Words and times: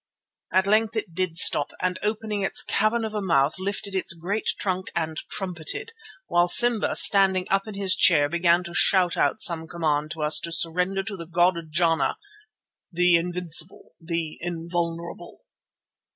At 0.51 0.65
length 0.65 0.95
it 0.95 1.13
did 1.13 1.37
stop 1.37 1.73
and, 1.79 1.99
opening 2.01 2.41
its 2.41 2.63
cavern 2.63 3.05
of 3.05 3.13
a 3.13 3.21
mouth, 3.21 3.53
lifted 3.59 3.93
its 3.93 4.13
great 4.15 4.49
trunk 4.57 4.87
and 4.95 5.17
trumpeted, 5.29 5.93
while 6.25 6.47
Simba, 6.47 6.95
standing 6.95 7.45
up 7.51 7.67
in 7.67 7.75
his 7.75 7.95
chair, 7.95 8.27
began 8.27 8.63
to 8.63 8.73
shout 8.73 9.15
out 9.15 9.41
some 9.41 9.67
command 9.67 10.09
to 10.13 10.23
us 10.23 10.39
to 10.39 10.51
surrender 10.51 11.03
to 11.03 11.15
the 11.15 11.27
god 11.27 11.53
Jana, 11.69 12.17
"the 12.91 13.15
Invincible, 13.15 13.93
the 14.01 14.39
Invulnerable." 14.41 15.41